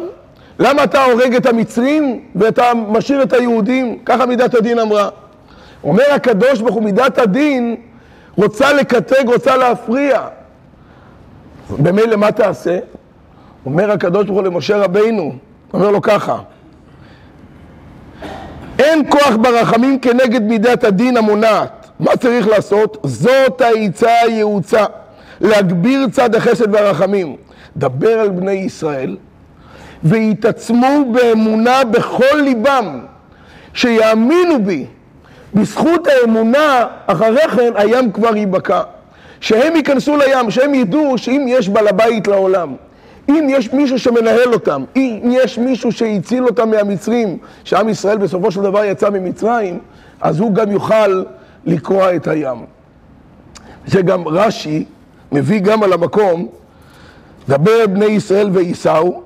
למה 0.59 0.83
אתה 0.83 1.03
הורג 1.03 1.35
את 1.35 1.45
המצרים 1.45 2.23
ואתה 2.35 2.71
משאיר 2.73 3.23
את 3.23 3.33
היהודים? 3.33 3.99
ככה 4.05 4.25
מידת 4.25 4.55
הדין 4.55 4.79
אמרה. 4.79 5.09
אומר 5.83 6.03
הקדוש 6.11 6.61
ברוך 6.61 6.75
הוא, 6.75 6.83
מידת 6.83 7.17
הדין 7.17 7.75
רוצה 8.37 8.73
לקטרג, 8.73 9.29
רוצה 9.29 9.57
להפריע. 9.57 10.27
במילא 11.77 12.15
מה 12.15 12.31
תעשה? 12.31 12.79
אומר 13.65 13.91
הקדוש 13.91 14.25
ברוך 14.25 14.39
הוא 14.39 14.47
למשה 14.47 14.77
רבינו, 14.77 15.35
אומר 15.73 15.91
לו 15.91 16.01
ככה, 16.01 16.37
אין 18.79 19.09
כוח 19.09 19.35
ברחמים 19.41 19.99
כנגד 19.99 20.41
מידת 20.41 20.83
הדין 20.83 21.17
המונעת. 21.17 21.89
מה 21.99 22.17
צריך 22.17 22.47
לעשות? 22.47 22.97
זאת 23.03 23.61
העצה 23.61 24.11
הייעוצה, 24.21 24.85
להגביר 25.41 26.07
צד 26.11 26.35
החסד 26.35 26.73
והרחמים. 26.73 27.35
דבר 27.77 28.19
על 28.19 28.29
בני 28.29 28.51
ישראל 28.51 29.17
ויתעצמו 30.03 31.11
באמונה 31.11 31.83
בכל 31.83 32.35
ליבם, 32.43 32.99
שיאמינו 33.73 34.63
בי. 34.63 34.85
בזכות 35.53 36.07
האמונה, 36.07 36.85
אחרי 37.07 37.47
כן 37.55 37.71
הים 37.75 38.11
כבר 38.11 38.37
ייבקע. 38.37 38.81
שהם 39.41 39.75
ייכנסו 39.75 40.17
לים, 40.17 40.51
שהם 40.51 40.73
ידעו 40.73 41.17
שאם 41.17 41.45
יש 41.47 41.69
בעל 41.69 41.87
הבית 41.87 42.27
לעולם, 42.27 42.75
אם 43.29 43.47
יש 43.49 43.73
מישהו 43.73 43.99
שמנהל 43.99 44.53
אותם, 44.53 44.83
אם 44.95 45.29
יש 45.31 45.57
מישהו 45.57 45.91
שהציל 45.91 46.45
אותם 46.45 46.69
מהמצרים, 46.69 47.37
שעם 47.63 47.89
ישראל 47.89 48.17
בסופו 48.17 48.51
של 48.51 48.61
דבר 48.61 48.83
יצא 48.83 49.09
ממצרים, 49.09 49.79
אז 50.21 50.39
הוא 50.39 50.53
גם 50.53 50.71
יוכל 50.71 51.23
לקרוע 51.65 52.15
את 52.15 52.27
הים. 52.27 52.65
זה 53.87 54.01
גם 54.01 54.27
רש"י 54.27 54.85
מביא 55.31 55.59
גם 55.59 55.83
על 55.83 55.93
המקום, 55.93 56.47
דבר 57.49 57.87
בני 57.87 58.05
ישראל 58.05 58.49
וייסעו, 58.53 59.21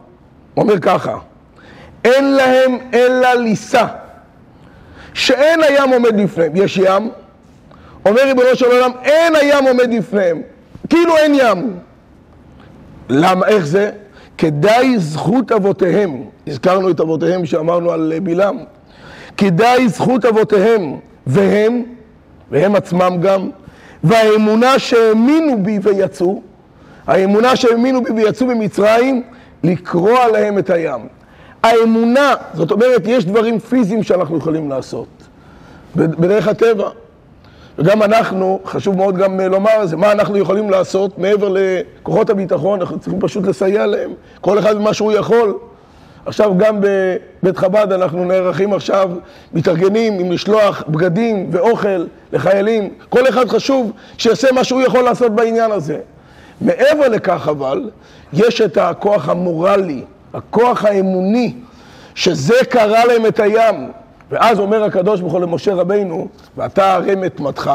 אומר 0.57 0.79
ככה, 0.79 1.17
אין 2.05 2.33
להם 2.33 2.77
אלא 2.93 3.33
ליסה, 3.33 3.85
שאין 5.13 5.63
הים 5.63 5.89
עומד 5.93 6.19
לפניהם. 6.19 6.51
יש 6.55 6.77
ים, 6.77 7.09
אומר 8.05 8.21
ריבונו 8.25 8.55
של 8.55 8.65
עולם, 8.65 8.91
אין 9.03 9.35
הים 9.35 9.65
עומד 9.65 9.93
לפניהם, 9.93 10.41
כאילו 10.89 11.17
אין 11.17 11.35
ים. 11.35 11.79
למה, 13.09 13.47
איך 13.47 13.65
זה? 13.65 13.91
כדאי 14.37 14.99
זכות 14.99 15.51
אבותיהם, 15.51 16.23
הזכרנו 16.47 16.89
את 16.89 16.99
אבותיהם 16.99 17.45
שאמרנו 17.45 17.91
על 17.91 18.13
בלעם, 18.23 18.57
כדאי 19.37 19.89
זכות 19.89 20.25
אבותיהם, 20.25 20.97
והם, 21.27 21.83
והם 22.51 22.75
עצמם 22.75 23.17
גם, 23.21 23.49
והאמונה 24.03 24.79
שהאמינו 24.79 25.63
בי 25.63 25.79
ויצאו, 25.81 26.41
האמונה 27.07 27.55
שהאמינו 27.55 28.03
בי 28.03 28.11
ויצאו 28.11 28.47
ממצרים, 28.47 29.23
לקרוע 29.63 30.27
להם 30.27 30.59
את 30.59 30.69
הים. 30.69 31.01
האמונה, 31.63 32.33
זאת 32.53 32.71
אומרת, 32.71 33.01
יש 33.05 33.25
דברים 33.25 33.59
פיזיים 33.59 34.03
שאנחנו 34.03 34.37
יכולים 34.37 34.69
לעשות, 34.69 35.07
בדרך 35.95 36.47
הטבע. 36.47 36.89
וגם 37.77 38.03
אנחנו, 38.03 38.59
חשוב 38.65 38.97
מאוד 38.97 39.17
גם 39.17 39.39
אה, 39.39 39.47
לומר 39.47 39.83
את 39.83 39.89
זה, 39.89 39.97
מה 39.97 40.11
אנחנו 40.11 40.37
יכולים 40.37 40.69
לעשות 40.69 41.17
מעבר 41.17 41.55
לכוחות 41.55 42.29
הביטחון, 42.29 42.79
אנחנו 42.81 42.99
צריכים 42.99 43.19
פשוט 43.21 43.47
לסייע 43.47 43.85
להם, 43.85 44.11
כל 44.41 44.59
אחד 44.59 44.75
במה 44.75 44.93
שהוא 44.93 45.11
יכול. 45.11 45.57
עכשיו 46.25 46.57
גם 46.57 46.79
בבית 46.81 47.57
חב"ד 47.57 47.91
אנחנו 47.91 48.25
נערכים 48.25 48.73
עכשיו, 48.73 49.11
מתארגנים 49.53 50.19
עם 50.19 50.31
לשלוח 50.31 50.83
בגדים 50.87 51.49
ואוכל 51.51 52.05
לחיילים, 52.33 52.89
כל 53.09 53.29
אחד 53.29 53.49
חשוב 53.49 53.91
שיעשה 54.17 54.51
מה 54.51 54.63
שהוא 54.63 54.81
יכול 54.81 55.03
לעשות 55.03 55.31
בעניין 55.31 55.71
הזה. 55.71 55.99
מעבר 56.61 57.07
לכך 57.07 57.47
אבל, 57.51 57.89
יש 58.33 58.61
את 58.61 58.77
הכוח 58.77 59.29
המורלי, 59.29 60.03
הכוח 60.33 60.85
האמוני, 60.85 61.53
שזה 62.15 62.55
קרא 62.69 63.03
להם 63.05 63.25
את 63.25 63.39
הים. 63.39 63.91
ואז 64.31 64.59
אומר 64.59 64.83
הקדוש 64.83 65.21
ברוך 65.21 65.33
הוא 65.33 65.41
למשה 65.41 65.73
רבינו, 65.73 66.27
ואתה 66.57 66.93
הרם 66.93 67.23
את 67.23 67.39
מתך, 67.39 67.71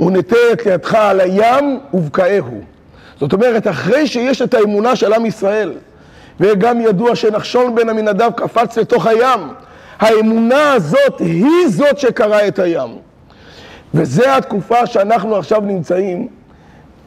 ונטה 0.00 0.36
את 0.52 0.66
ידך 0.66 0.94
על 0.94 1.20
הים 1.20 1.80
ובקעהו. 1.94 2.60
זאת 3.20 3.32
אומרת, 3.32 3.68
אחרי 3.68 4.06
שיש 4.06 4.42
את 4.42 4.54
האמונה 4.54 4.96
של 4.96 5.12
עם 5.12 5.26
ישראל, 5.26 5.72
וגם 6.40 6.80
ידוע 6.80 7.16
שנחשון 7.16 7.74
בן 7.74 7.88
עמינדב 7.88 8.30
קפץ 8.36 8.78
לתוך 8.78 9.06
הים, 9.06 9.40
האמונה 9.98 10.72
הזאת 10.72 11.18
היא 11.18 11.68
זאת 11.68 11.98
שקרעה 11.98 12.48
את 12.48 12.58
הים. 12.58 12.90
וזו 13.94 14.28
התקופה 14.28 14.86
שאנחנו 14.86 15.36
עכשיו 15.36 15.60
נמצאים, 15.60 16.28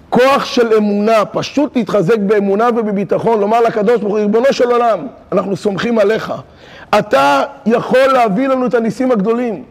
כוח 0.10 0.46
של 0.46 0.74
אמונה, 0.74 1.26
פשוט 1.26 1.76
להתחזק 1.76 2.18
באמונה 2.18 2.70
ובביטחון, 2.76 3.40
לומר 3.40 3.62
לקדוש 3.62 4.02
ברוך 4.02 4.14
הוא, 4.14 4.20
ריבונו 4.20 4.54
של 4.54 4.72
עולם, 4.72 5.08
אנחנו 5.32 5.56
סומכים 5.56 6.00
עליך. 6.00 6.34
אתה 7.00 7.44
יכול 7.66 8.08
להביא 8.14 8.48
לנו 8.48 8.66
את 8.66 8.74
הניסים 8.74 9.12
הגדולים. 9.12 9.64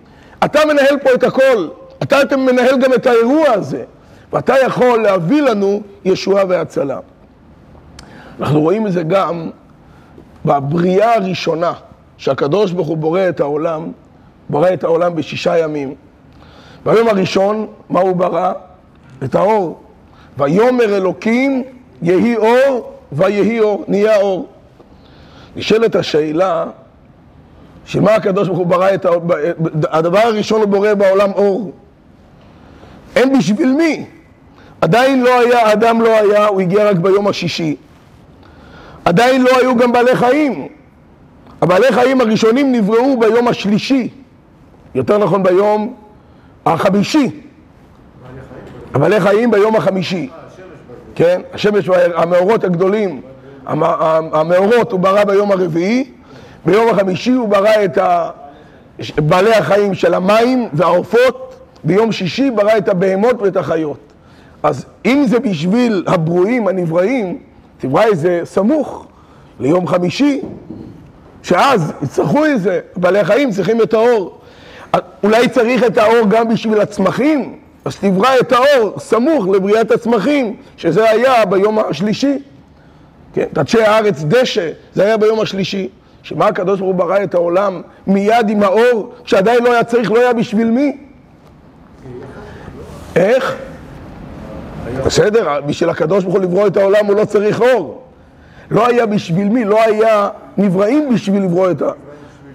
אתה 0.44 0.60
מנהל 0.64 0.98
פה 1.02 1.10
את 1.14 1.24
הכל, 1.24 1.68
אתה 2.02 2.36
מנהל 2.36 2.78
גם 2.80 2.94
את 2.94 3.06
האירוע 3.06 3.50
הזה, 3.50 3.84
ואתה 4.32 4.54
יכול 4.66 5.02
להביא 5.02 5.42
לנו 5.42 5.82
ישועה 6.04 6.44
והצלה. 6.48 6.98
אנחנו 8.40 8.60
רואים 8.60 8.86
את 8.86 8.92
זה 8.92 9.02
גם 9.02 9.50
בבריאה 10.44 11.14
הראשונה, 11.14 11.72
שהקדוש 12.16 12.72
ברוך 12.72 12.88
הוא 12.88 12.96
בורא 12.96 13.28
את 13.28 13.40
העולם, 13.40 13.92
בורא 14.48 14.68
את 14.74 14.84
העולם 14.84 15.14
בשישה 15.14 15.58
ימים. 15.58 15.94
ביום 16.84 17.08
הראשון, 17.08 17.66
מה 17.90 18.00
הוא 18.00 18.16
ברא? 18.16 18.52
את 19.24 19.34
האור. 19.34 19.80
ויאמר 20.38 20.96
אלוקים, 20.96 21.62
יהי 22.02 22.36
אור, 22.36 22.92
ויהי 23.12 23.60
אור, 23.60 23.84
נהיה 23.88 24.16
אור. 24.16 24.48
נשאלת 25.56 25.94
השאלה, 25.94 26.66
שמה 27.90 28.14
הקדוש 28.14 28.48
ברוך 28.48 28.58
הוא 28.58 28.66
ברא 28.66 28.94
את 28.94 29.04
האור, 29.04 29.22
הדבר 29.90 30.18
הראשון 30.18 30.60
הוא 30.60 30.68
בורא 30.68 30.94
בעולם 30.94 31.32
אור. 31.32 31.72
אין 33.16 33.38
בשביל 33.38 33.72
מי. 33.72 34.06
עדיין 34.80 35.22
לא 35.22 35.40
היה, 35.40 35.72
אדם 35.72 36.00
לא 36.00 36.18
היה, 36.18 36.46
הוא 36.46 36.60
הגיע 36.60 36.90
רק 36.90 36.96
ביום 36.96 37.28
השישי. 37.28 37.76
עדיין 39.04 39.42
לא 39.42 39.50
היו 39.60 39.76
גם 39.76 39.92
בעלי 39.92 40.16
חיים. 40.16 40.68
הבעלי 41.62 41.92
חיים 41.92 42.20
הראשונים 42.20 42.72
נבראו 42.72 43.20
ביום 43.20 43.48
השלישי. 43.48 44.08
יותר 44.94 45.18
נכון 45.18 45.42
ביום 45.42 45.94
החמישי. 46.66 47.30
הבעלי 48.94 49.20
חיים 49.20 49.50
ביום 49.50 49.76
החמישי. 49.76 50.28
כן, 51.14 51.40
השמש 51.52 51.88
והמאורות 51.88 52.64
הגדולים, 52.64 53.20
המאורות 53.66 54.92
הוא 54.92 55.00
ברא 55.00 55.24
ביום 55.24 55.52
הרביעי, 55.52 56.12
ביום 56.64 56.88
החמישי 56.88 57.30
הוא 57.30 57.48
ברא 57.48 57.84
את 57.84 57.98
בעלי 59.16 59.54
החיים 59.54 59.94
של 59.94 60.14
המים 60.14 60.68
והעופות, 60.72 61.56
ביום 61.84 62.12
שישי 62.12 62.50
ברא 62.50 62.76
את 62.78 62.88
הבהמות 62.88 63.42
ואת 63.42 63.56
החיות. 63.56 63.98
אז 64.62 64.86
אם 65.06 65.24
זה 65.28 65.38
בשביל 65.38 66.04
הברואים 66.06 66.68
הנבראים, 66.68 67.38
תברא 67.78 68.14
זה 68.14 68.40
סמוך 68.44 69.06
ליום 69.60 69.86
חמישי, 69.86 70.40
שאז 71.42 71.92
יצטרכו 72.02 72.46
את 72.46 72.60
זה, 72.60 72.80
בעלי 72.96 73.18
החיים 73.18 73.50
צריכים 73.50 73.82
את 73.82 73.94
האור. 73.94 74.38
אולי 75.24 75.48
צריך 75.48 75.84
את 75.84 75.98
האור 75.98 76.26
גם 76.28 76.48
בשביל 76.48 76.80
הצמחים, 76.80 77.56
אז 77.84 77.96
תברא 77.96 78.38
את 78.40 78.52
האור 78.52 78.98
סמוך 78.98 79.48
לבריאת 79.48 79.90
הצמחים, 79.90 80.56
שזה 80.76 81.10
היה 81.10 81.44
ביום 81.44 81.78
השלישי. 81.78 82.38
כן, 83.34 83.46
תדשי 83.52 83.82
הארץ 83.82 84.22
דשא, 84.22 84.70
זה 84.94 85.04
היה 85.04 85.16
ביום 85.16 85.40
השלישי. 85.40 85.88
שמה 86.22 86.46
הקדוש 86.46 86.80
ברוך 86.80 86.92
הוא 86.92 86.98
ברא 86.98 87.22
את 87.22 87.34
העולם 87.34 87.82
מיד 88.06 88.48
עם 88.48 88.62
האור, 88.62 89.12
שעדיין 89.24 89.64
לא 89.64 89.72
היה 89.72 89.84
צריך, 89.84 90.10
לא 90.12 90.18
היה 90.18 90.32
בשביל 90.32 90.70
מי? 90.70 90.96
איך? 93.16 93.56
בסדר, 95.06 95.60
בשביל 95.66 95.90
הקדוש 95.90 96.24
ברוך 96.24 96.36
הוא 96.36 96.42
לברוא 96.42 96.66
את 96.66 96.76
העולם 96.76 97.06
הוא 97.06 97.16
לא 97.16 97.24
צריך 97.24 97.60
אור. 97.60 98.02
לא 98.70 98.86
היה 98.86 99.06
בשביל 99.06 99.48
מי? 99.48 99.64
לא 99.64 99.82
היה 99.82 100.28
נבראים 100.56 101.14
בשביל 101.14 101.42
לברוא 101.42 101.70
את 101.70 101.82
ה... 101.82 101.90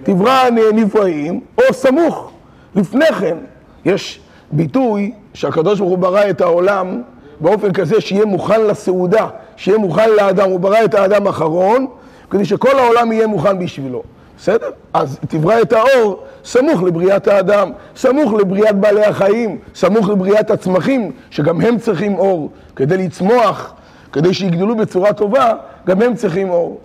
תברא 0.03 0.49
נבראים 0.73 1.39
או 1.57 1.73
סמוך. 1.73 2.31
לפני 2.75 3.05
כן 3.19 3.37
יש 3.85 4.19
ביטוי 4.51 5.11
שהקדוש 5.33 5.79
ברוך 5.79 5.91
הוא 5.91 5.97
ברא 5.97 6.29
את 6.29 6.41
העולם 6.41 7.01
באופן 7.39 7.73
כזה 7.73 8.01
שיהיה 8.01 8.25
מוכן 8.25 8.61
לסעודה, 8.61 9.27
שיהיה 9.55 9.77
מוכן 9.77 10.09
לאדם, 10.09 10.49
הוא 10.49 10.59
ברא 10.59 10.83
את 10.85 10.93
האדם 10.93 11.27
האחרון 11.27 11.87
כדי 12.29 12.45
שכל 12.45 12.79
העולם 12.79 13.11
יהיה 13.11 13.27
מוכן 13.27 13.59
בשבילו. 13.59 14.03
בסדר? 14.37 14.69
אז 14.93 15.19
תברא 15.27 15.61
את 15.61 15.73
האור 15.73 16.23
סמוך 16.45 16.83
לבריאת 16.83 17.27
האדם, 17.27 17.71
סמוך 17.95 18.33
לבריאת 18.33 18.75
בעלי 18.79 19.05
החיים, 19.05 19.57
סמוך 19.75 20.09
לבריאת 20.09 20.51
הצמחים, 20.51 21.11
שגם 21.29 21.61
הם 21.61 21.77
צריכים 21.77 22.15
אור 22.15 22.49
כדי 22.75 22.97
לצמוח, 22.97 23.73
כדי 24.11 24.33
שיגדלו 24.33 24.75
בצורה 24.75 25.13
טובה, 25.13 25.53
גם 25.87 26.01
הם 26.01 26.15
צריכים 26.15 26.49
אור. 26.49 26.79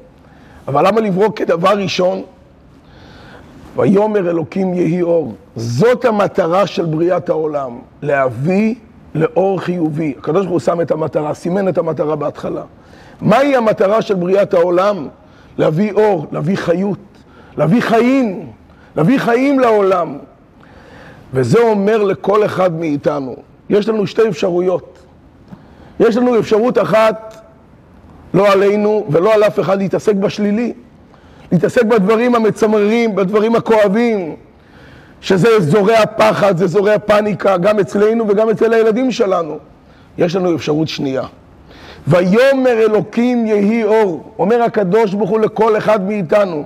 אבל 0.69 0.87
למה 0.87 1.01
לברוא 1.01 1.29
כדבר 1.37 1.71
ראשון? 1.71 2.23
ויאמר 3.77 4.31
אלוקים 4.31 4.75
יהי 4.75 5.03
אור. 5.03 5.35
זאת 5.57 6.05
המטרה 6.05 6.67
של 6.67 6.85
בריאת 6.85 7.29
העולם, 7.29 7.79
להביא 8.03 8.75
לאור 9.15 9.61
חיובי. 9.61 10.15
הקדוש 10.19 10.47
ברוך 10.47 10.53
הוא 10.53 10.61
שם 10.61 10.81
את 10.81 10.91
המטרה, 10.91 11.35
סימן 11.35 11.69
את 11.69 11.79
המטרה 11.79 12.17
בהתחלה. 12.17 12.63
מהי 13.21 13.57
המטרה 13.57 14.03
של 14.03 14.15
בריאת 14.15 14.55
העולם? 14.55 15.09
להביא 15.61 15.93
אור, 15.93 16.27
להביא 16.33 16.57
חיות, 16.57 16.99
להביא 17.57 17.81
חיים, 17.81 18.47
להביא 18.97 19.19
חיים 19.19 19.61
לעולם. 19.61 20.19
וזה 21.35 21.61
אומר 21.61 22.03
לכל 22.03 22.45
אחד 22.45 22.73
מאיתנו, 22.73 23.37
יש 23.71 23.89
לנו 23.89 24.07
שתי 24.07 24.29
אפשרויות. 24.29 24.99
יש 26.01 26.17
לנו 26.17 26.39
אפשרות 26.39 26.79
אחת, 26.79 27.37
לא 28.35 28.53
עלינו 28.53 29.07
ולא 29.11 29.35
על 29.35 29.45
אף 29.45 29.61
אחד, 29.61 29.79
להתעסק 29.79 30.15
בשלילי. 30.15 30.73
להתעסק 31.53 31.85
בדברים 31.85 32.35
המצמררים, 32.35 33.17
בדברים 33.17 33.55
הכואבים, 33.55 34.37
שזה 35.21 35.61
זורע 35.61 36.07
פחד, 36.17 36.57
זה 36.57 36.67
זורע 36.67 36.99
פאניקה, 36.99 37.57
גם 37.57 37.79
אצלנו 37.79 38.29
וגם 38.29 38.51
אצל 38.51 38.73
הילדים 38.73 39.11
שלנו. 39.11 39.59
יש 40.19 40.37
לנו 40.37 40.55
אפשרות 40.55 40.89
שנייה. 40.89 41.23
ויאמר 42.09 42.73
אלוקים 42.73 43.47
יהי 43.47 43.85
אור, 43.85 44.33
אומר 44.39 44.63
הקדוש 44.63 45.15
ברוך 45.15 45.31
הוא 45.31 45.41
לכל 45.41 45.79
אחד 45.79 46.09
מאיתנו, 46.09 46.65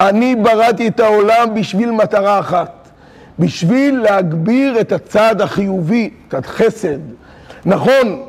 אני 0.00 0.36
בראתי 0.36 0.88
את 0.88 1.00
העולם 1.00 1.54
בשביל 1.54 1.90
מטרה 1.90 2.38
אחת, 2.40 2.88
בשביל 3.38 4.00
להגביר 4.00 4.80
את 4.80 4.92
הצד 4.92 5.40
החיובי, 5.40 6.10
את 6.28 6.34
החסד. 6.34 6.98
נכון, 7.64 8.22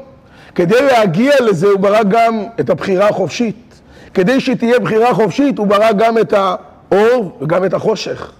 כדי 0.55 0.81
להגיע 0.81 1.33
לזה 1.41 1.67
הוא 1.67 1.79
ברא 1.79 2.03
גם 2.03 2.43
את 2.59 2.69
הבחירה 2.69 3.09
החופשית. 3.09 3.81
כדי 4.13 4.39
שתהיה 4.39 4.79
בחירה 4.79 5.13
חופשית, 5.13 5.57
הוא 5.57 5.67
ברא 5.67 5.91
גם 5.91 6.17
את 6.17 6.33
האור 6.33 7.37
וגם 7.41 7.65
את 7.65 7.73
החושך. 7.73 8.31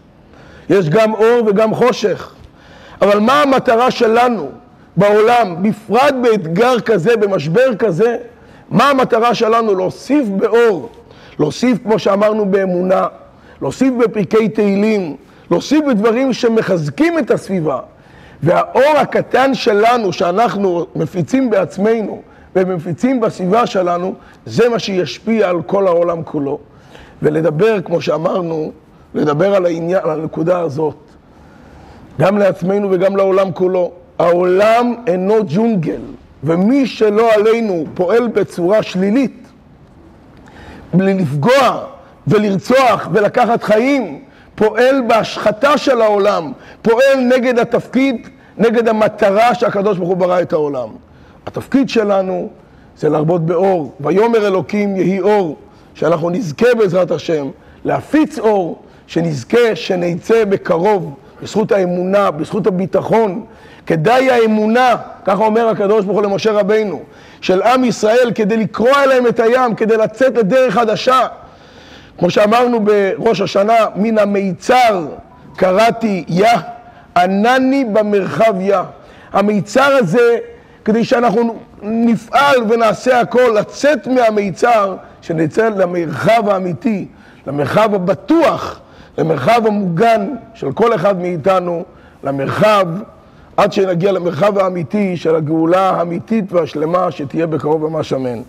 יש 0.69 0.89
גם 0.89 1.13
אור 1.13 1.47
וגם 1.47 1.73
חושך. 1.73 2.33
אבל 3.01 3.19
מה 3.19 3.41
המטרה 3.41 3.91
שלנו 3.91 4.51
בעולם, 4.97 5.63
בפרט 5.63 6.13
באתגר 6.21 6.79
כזה, 6.79 7.17
במשבר 7.17 7.75
כזה? 7.79 8.17
מה 8.69 8.89
המטרה 8.89 9.35
שלנו? 9.35 9.75
להוסיף 9.75 10.27
באור, 10.27 10.89
להוסיף, 11.39 11.77
כמו 11.83 11.99
שאמרנו, 11.99 12.45
באמונה, 12.45 13.07
להוסיף 13.61 13.93
בפרקי 13.99 14.49
תהילים, 14.49 15.15
להוסיף 15.51 15.85
בדברים 15.89 16.33
שמחזקים 16.33 17.19
את 17.19 17.31
הסביבה. 17.31 17.79
והאור 18.43 18.97
הקטן 18.97 19.53
שלנו, 19.53 20.13
שאנחנו 20.13 20.85
מפיצים 20.95 21.49
בעצמנו, 21.49 22.21
ומפיצים 22.55 23.21
בסביבה 23.21 23.67
שלנו, 23.67 24.13
זה 24.45 24.69
מה 24.69 24.79
שישפיע 24.79 25.49
על 25.49 25.61
כל 25.61 25.87
העולם 25.87 26.23
כולו. 26.23 26.59
ולדבר, 27.21 27.81
כמו 27.81 28.01
שאמרנו, 28.01 28.71
לדבר 29.13 29.55
על 29.55 29.65
העניין, 29.65 29.99
על 30.03 30.21
הנקודה 30.21 30.59
הזאת, 30.59 30.95
גם 32.19 32.37
לעצמנו 32.37 32.87
וגם 32.91 33.17
לעולם 33.17 33.51
כולו. 33.51 33.91
העולם 34.21 34.95
אינו 35.07 35.35
ג'ונגל, 35.47 36.01
ומי 36.43 36.87
שלא 36.87 37.33
עלינו 37.33 37.85
פועל 37.93 38.27
בצורה 38.27 38.83
שלילית, 38.83 39.47
בלי 40.93 41.13
לפגוע 41.13 41.85
ולרצוח 42.27 43.07
ולקחת 43.11 43.63
חיים, 43.63 44.19
פועל 44.55 45.01
בהשחתה 45.07 45.77
של 45.77 46.01
העולם, 46.01 46.51
פועל 46.81 47.19
נגד 47.35 47.59
התפקיד, 47.59 48.27
נגד 48.57 48.87
המטרה 48.87 49.55
שהקדוש 49.55 49.97
ברוך 49.97 50.09
הוא 50.09 50.17
ברא 50.17 50.41
את 50.41 50.53
העולם. 50.53 50.89
התפקיד 51.47 51.89
שלנו 51.89 52.49
זה 52.97 53.09
להרבות 53.09 53.45
באור. 53.45 53.93
ויאמר 53.99 54.47
אלוקים 54.47 54.95
יהי 54.95 55.19
אור, 55.19 55.57
שאנחנו 55.93 56.29
נזכה 56.29 56.75
בעזרת 56.79 57.11
השם 57.11 57.47
להפיץ 57.85 58.39
אור, 58.39 58.81
שנזכה 59.07 59.75
שנצא 59.75 60.45
בקרוב, 60.45 61.15
בזכות 61.41 61.71
האמונה, 61.71 62.31
בזכות 62.31 62.67
הביטחון. 62.67 63.45
כדאי 63.85 64.31
האמונה, 64.31 64.95
ככה 65.25 65.43
אומר 65.43 65.67
הקדוש 65.67 66.05
ברוך 66.05 66.17
הוא 66.17 66.25
למשה 66.25 66.51
רבינו, 66.51 67.01
של 67.41 67.61
עם 67.61 67.83
ישראל 67.83 68.31
כדי 68.35 68.57
לקרוע 68.57 69.05
להם 69.05 69.27
את 69.27 69.39
הים, 69.39 69.75
כדי 69.75 69.97
לצאת 69.97 70.37
לדרך 70.37 70.73
חדשה. 70.73 71.27
כמו 72.17 72.29
שאמרנו 72.29 72.79
בראש 72.79 73.41
השנה, 73.41 73.73
מן 73.95 74.17
המיצר 74.17 75.05
קראתי 75.55 76.23
יה, 76.27 76.59
ענני 77.17 77.85
במרחב 77.85 78.53
יה. 78.59 78.83
המיצר 79.33 79.97
הזה, 79.99 80.37
כדי 80.85 81.03
שאנחנו 81.03 81.55
נפעל 81.81 82.57
ונעשה 82.69 83.19
הכל, 83.19 83.55
לצאת 83.59 84.07
מהמיצר, 84.07 84.95
שנצא 85.21 85.69
למרחב 85.69 86.49
האמיתי, 86.49 87.07
למרחב 87.47 87.95
הבטוח, 87.95 88.79
למרחב 89.17 89.61
המוגן 89.65 90.27
של 90.53 90.71
כל 90.71 90.95
אחד 90.95 91.19
מאיתנו, 91.19 91.83
למרחב, 92.23 92.87
עד 93.57 93.73
שנגיע 93.73 94.11
למרחב 94.11 94.57
האמיתי 94.57 95.17
של 95.17 95.35
הגאולה 95.35 95.89
האמיתית 95.89 96.53
והשלמה 96.53 97.11
שתהיה 97.11 97.47
בקרוב 97.47 97.87
ממש 97.87 98.13
אמן. 98.13 98.41